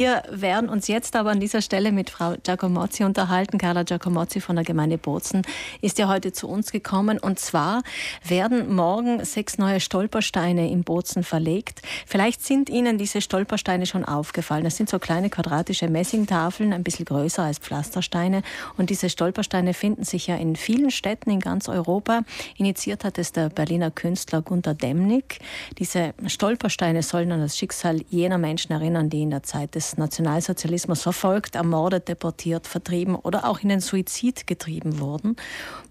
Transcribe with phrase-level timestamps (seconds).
[0.00, 3.58] Wir werden uns jetzt aber an dieser Stelle mit Frau Giacomozzi unterhalten.
[3.58, 5.42] Carla Giacomozzi von der Gemeinde Bozen
[5.82, 7.18] ist ja heute zu uns gekommen.
[7.18, 7.82] Und zwar
[8.24, 11.82] werden morgen sechs neue Stolpersteine im Bozen verlegt.
[12.06, 14.64] Vielleicht sind Ihnen diese Stolpersteine schon aufgefallen.
[14.64, 18.40] Das sind so kleine quadratische Messingtafeln, ein bisschen größer als Pflastersteine.
[18.78, 22.22] Und diese Stolpersteine finden sich ja in vielen Städten in ganz Europa.
[22.56, 25.40] Initiiert hat es der Berliner Künstler Gunter Demnig.
[25.76, 31.02] Diese Stolpersteine sollen an das Schicksal jener Menschen erinnern, die in der Zeit des Nationalsozialismus
[31.02, 35.36] verfolgt, ermordet, deportiert, vertrieben oder auch in den Suizid getrieben wurden.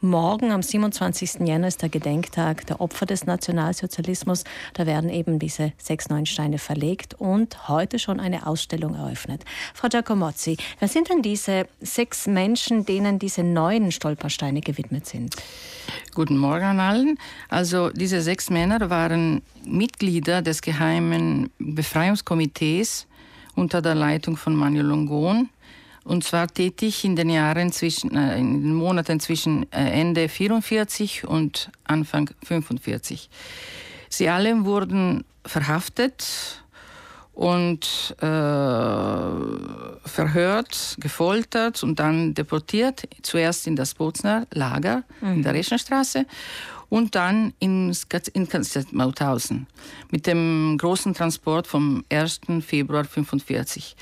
[0.00, 1.40] Morgen am 27.
[1.46, 4.44] Jänner ist der Gedenktag der Opfer des Nationalsozialismus.
[4.74, 9.44] Da werden eben diese sechs neuen Steine verlegt und heute schon eine Ausstellung eröffnet.
[9.74, 15.34] Frau Giacomozzi, wer sind denn diese sechs Menschen, denen diese neuen Stolpersteine gewidmet sind?
[16.14, 17.18] Guten Morgen an allen.
[17.48, 23.07] Also diese sechs Männer waren Mitglieder des geheimen Befreiungskomitees
[23.58, 25.48] unter der Leitung von Manuel Longon
[26.04, 31.26] und zwar tätig in den Jahren zwischen, äh, in den Monaten zwischen äh, Ende 44
[31.26, 33.28] und Anfang 45.
[34.08, 36.62] Sie alle wurden verhaftet
[37.34, 38.24] und äh,
[40.08, 45.34] verhört, gefoltert und dann deportiert, zuerst in das Bozner Lager mhm.
[45.34, 46.24] in der Reschenstraße
[46.88, 48.48] und dann ins, in
[48.92, 49.66] Mauthausen
[50.10, 52.40] mit dem großen Transport vom 1.
[52.60, 53.96] Februar 1945.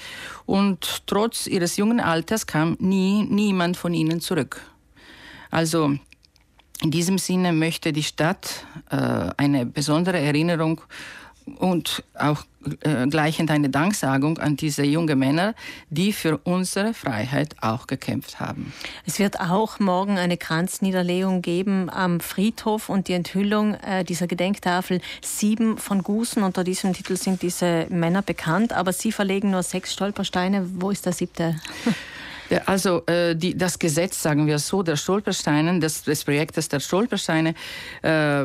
[0.47, 4.61] Und trotz ihres jungen Alters kam nie niemand von ihnen zurück.
[5.51, 5.97] Also
[6.83, 10.83] in diesem Sinne möchte die Stadt äh, eine besondere Erinnerung
[11.59, 12.45] und auch
[12.81, 15.55] äh, gleichend eine Danksagung an diese jungen Männer,
[15.91, 18.73] die für unsere Freiheit auch gekämpft haben.
[19.07, 25.01] Es wird auch morgen eine Kranzniederlegung geben am Friedhof und die Enthüllung äh, dieser Gedenktafel
[25.23, 26.43] Sieben von Gusen.
[26.43, 30.69] Unter diesem Titel sind diese Männer bekannt, aber Sie verlegen nur sechs Stolpersteine.
[30.75, 31.57] Wo ist der siebte?
[32.67, 37.55] Also äh, die, das Gesetz, sagen wir so, der Stolpersteine, des, des Projektes der Stolpersteine,
[38.03, 38.45] äh,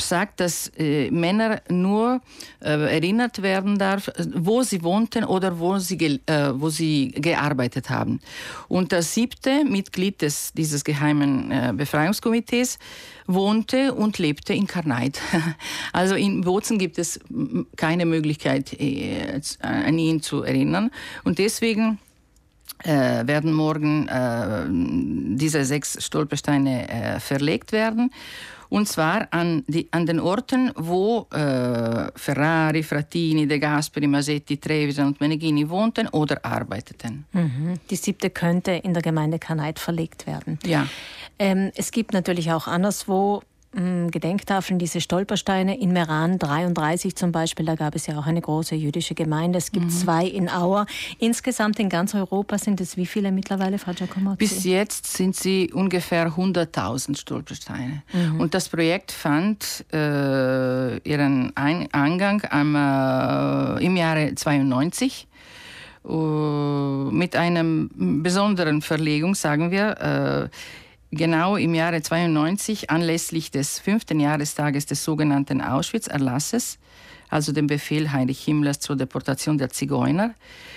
[0.00, 2.20] sagt, dass äh, Männer nur
[2.60, 8.20] äh, erinnert werden darf, wo sie wohnten oder wo sie, äh, wo sie gearbeitet haben.
[8.66, 12.78] Und das siebte Mitglied des, dieses geheimen äh, Befreiungskomitees
[13.26, 15.20] wohnte und lebte in Karneit.
[15.92, 17.18] Also in Bozen gibt es
[17.76, 18.76] keine Möglichkeit,
[19.60, 20.90] an ihn zu erinnern.
[21.24, 21.98] Und deswegen
[22.84, 24.66] äh, werden morgen äh,
[25.36, 28.10] diese sechs Stolpersteine äh, verlegt werden.
[28.70, 35.06] Und zwar an, die, an den Orten, wo äh, Ferrari, Frattini, De Gasperi, Masetti, Trevisan
[35.08, 37.24] und Meneghini wohnten oder arbeiteten.
[37.32, 37.80] Mhm.
[37.88, 40.58] Die siebte könnte in der Gemeinde Kanait verlegt werden.
[40.64, 40.86] Ja.
[41.38, 47.74] Ähm, es gibt natürlich auch anderswo Gedenktafeln, diese Stolpersteine in Meran 33 zum Beispiel, da
[47.74, 49.58] gab es ja auch eine große jüdische Gemeinde.
[49.58, 49.90] Es gibt mhm.
[49.90, 50.86] zwei in Auer.
[51.18, 54.38] Insgesamt in ganz Europa sind es wie viele mittlerweile, Frau Giacomozzi?
[54.38, 58.02] Bis jetzt sind sie ungefähr 100.000 Stolpersteine.
[58.12, 58.40] Mhm.
[58.40, 65.26] Und das Projekt fand äh, ihren Ein Eingang am, äh, im Jahre 92
[66.04, 67.62] Uh, mit einer
[67.92, 70.48] besonderen Verlegung, sagen wir.
[70.48, 70.48] Äh,
[71.10, 76.78] genau im Jahre 92 anlässlich des fünften Jahrestages des sogenannten Auschwitz-Erlasses,
[77.28, 80.34] also dem Befehl Heinrich Himmlers zur Deportation der Zigeuner,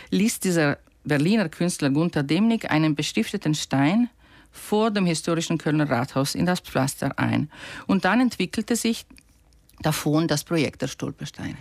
[0.09, 4.09] ließ dieser Berliner Künstler Gunther Demnig einen bestifteten Stein
[4.51, 7.49] vor dem historischen Kölner Rathaus in das Pflaster ein.
[7.87, 9.05] Und dann entwickelte sich
[9.81, 11.57] davon das Projekt der Stolpersteine.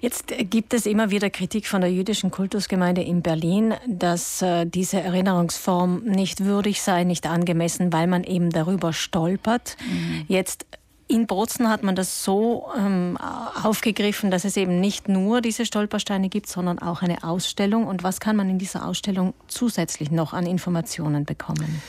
[0.00, 5.00] Jetzt gibt es immer wieder Kritik von der jüdischen Kultusgemeinde in Berlin, dass äh, diese
[5.00, 9.76] Erinnerungsform nicht würdig sei, nicht angemessen, weil man eben darüber stolpert.
[9.80, 10.24] Mhm.
[10.28, 10.66] Jetzt
[11.08, 13.16] in Bozen hat man das so ähm,
[13.62, 17.86] aufgegriffen, dass es eben nicht nur diese Stolpersteine gibt, sondern auch eine Ausstellung.
[17.86, 21.80] Und was kann man in dieser Ausstellung zusätzlich noch an Informationen bekommen?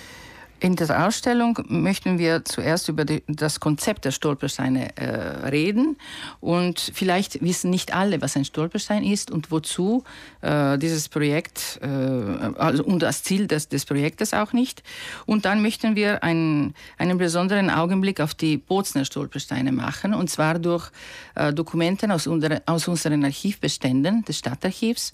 [0.60, 5.98] In der Ausstellung möchten wir zuerst über die, das Konzept der Stolpersteine äh, reden
[6.40, 10.04] und vielleicht wissen nicht alle, was ein Stolperstein ist und wozu
[10.42, 14.82] äh, dieses Projekt äh, also, und das Ziel des, des Projektes auch nicht.
[15.28, 20.58] Und dann möchten wir einen, einen besonderen Augenblick auf die Bozner Stolpersteine machen und zwar
[20.58, 20.90] durch
[21.36, 25.14] äh, Dokumente aus, unser, aus unseren Archivbeständen des Stadtarchivs.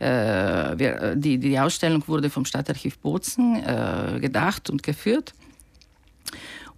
[0.00, 5.34] Äh, wir, die, die Ausstellung wurde vom Stadtarchiv Bozen äh, gedacht und geführt.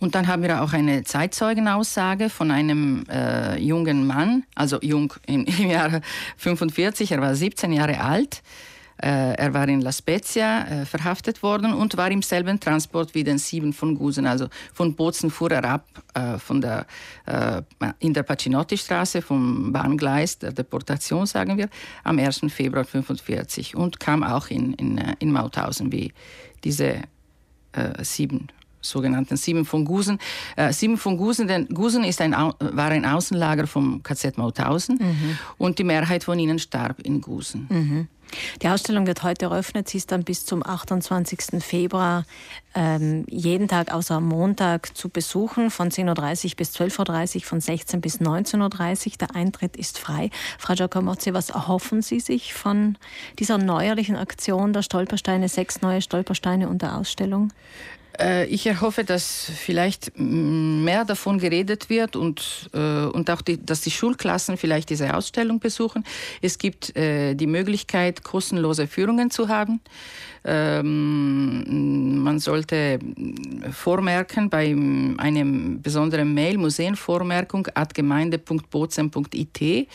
[0.00, 5.44] Und dann haben wir auch eine Zeitzeugenaussage von einem äh, jungen Mann, also jung im,
[5.58, 6.00] im Jahre
[6.36, 11.72] 45, er war 17 Jahre alt, Äh, er war in La Spezia äh, verhaftet worden
[11.72, 14.26] und war im selben Transport wie den Sieben von Gusen.
[14.26, 16.86] Also von Bozen fuhr er ab äh, von der,
[17.98, 21.68] in der Pacinotti-Straße vom Bahngleis der Deportation, sagen wir,
[22.04, 22.40] am 1.
[22.48, 26.12] Februar 1945 und kam auch in, in, in Mauthausen wie
[26.64, 27.02] diese
[28.02, 28.48] sieben
[28.82, 30.18] sogenannten Sieben von Gusen.
[30.56, 35.38] Äh, Sieben von Gusen, denn Gusen ist ein, war ein Außenlager vom KZ Mauthausen mhm.
[35.58, 37.66] und die Mehrheit von ihnen starb in Gusen.
[37.70, 38.08] Mhm.
[38.62, 39.88] Die Ausstellung wird heute eröffnet.
[39.88, 41.62] Sie ist dann bis zum 28.
[41.62, 42.24] Februar
[42.74, 48.00] ähm, jeden Tag außer Montag zu besuchen, von 10.30 Uhr bis 12.30 Uhr, von 16
[48.00, 49.12] bis 19.30 Uhr.
[49.20, 50.30] Der Eintritt ist frei.
[50.58, 52.96] Frau Giacomozzi, was erhoffen Sie sich von
[53.38, 57.52] dieser neuerlichen Aktion der Stolpersteine, sechs neue Stolpersteine und der Ausstellung?
[58.18, 63.80] Äh, ich erhoffe, dass vielleicht mehr davon geredet wird und, äh, und auch, die, dass
[63.80, 66.04] die Schulklassen vielleicht diese Ausstellung besuchen.
[66.40, 69.80] Es gibt äh, die Möglichkeit, kostenlose Führungen zu haben.
[70.44, 72.98] Ähm, man sollte
[73.70, 74.74] vormerken bei
[75.18, 79.88] einem besonderen Mail, Museenvormerkung at gemeinde.bozen.it.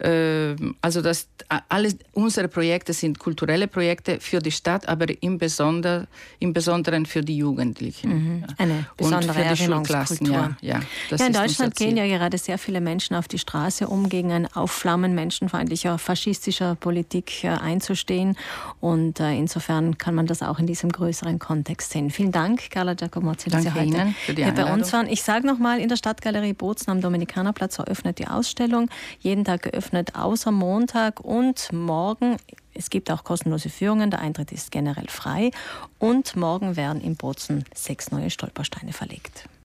[0.00, 1.28] Ähm, also das,
[1.68, 6.06] alle unsere Projekte sind kulturelle Projekte für die Stadt, aber im, Besonder,
[6.38, 8.10] im Besonderen für die Jugendlichen.
[8.10, 8.44] Mhm.
[8.58, 10.32] Eine besondere Und für die Schulklassen.
[10.32, 14.08] Ja, ja, ja, in Deutschland gehen ja gerade sehr viele Menschen auf die Straße, um
[14.08, 18.36] gegen ein Aufflammen menschenfeindlicher, faschistischer Politik äh, einzustehen.
[18.80, 22.10] Und äh, insofern kann man das auch in diesem größeren Kontext sehen.
[22.10, 25.08] Vielen Dank, Carla Giacomozzi, dass Sie heute Ihnen für die hier bei uns waren.
[25.08, 28.88] Ich sage nochmal, in der Stadtgalerie Bozen am Dominikanerplatz eröffnet die Ausstellung.
[29.20, 32.36] Jeden Tag geöffnet geöffnet, außer Montag und morgen.
[32.74, 35.50] Es gibt auch kostenlose Führungen, der Eintritt ist generell frei.
[35.98, 39.48] Und morgen werden in Bozen sechs neue Stolpersteine verlegt.